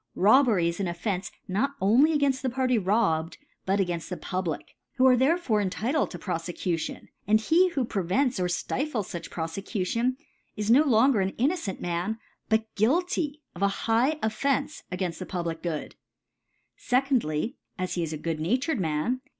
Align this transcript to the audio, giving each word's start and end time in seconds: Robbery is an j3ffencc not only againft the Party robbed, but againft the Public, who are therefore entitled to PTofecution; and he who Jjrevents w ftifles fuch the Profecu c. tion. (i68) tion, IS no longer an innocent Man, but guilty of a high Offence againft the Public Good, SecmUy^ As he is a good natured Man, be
Robbery 0.15 0.67
is 0.67 0.79
an 0.79 0.87
j3ffencc 0.87 1.29
not 1.47 1.75
only 1.79 2.17
againft 2.17 2.41
the 2.41 2.49
Party 2.49 2.79
robbed, 2.79 3.37
but 3.67 3.79
againft 3.79 4.09
the 4.09 4.17
Public, 4.17 4.75
who 4.95 5.05
are 5.05 5.15
therefore 5.15 5.61
entitled 5.61 6.09
to 6.09 6.17
PTofecution; 6.17 7.09
and 7.27 7.39
he 7.39 7.69
who 7.69 7.85
Jjrevents 7.85 8.37
w 8.37 8.47
ftifles 8.47 9.13
fuch 9.13 9.25
the 9.25 9.29
Profecu 9.29 9.69
c. 9.71 9.83
tion. 9.83 10.05
(i68) 10.13 10.17
tion, 10.17 10.17
IS 10.57 10.71
no 10.71 10.83
longer 10.85 11.21
an 11.21 11.35
innocent 11.37 11.81
Man, 11.81 12.17
but 12.49 12.73
guilty 12.73 13.43
of 13.53 13.61
a 13.61 13.67
high 13.85 14.17
Offence 14.23 14.81
againft 14.91 15.19
the 15.19 15.27
Public 15.27 15.61
Good, 15.61 15.93
SecmUy^ 16.79 17.53
As 17.77 17.93
he 17.93 18.01
is 18.01 18.11
a 18.11 18.17
good 18.17 18.39
natured 18.39 18.79
Man, 18.79 19.17
be 19.17 19.21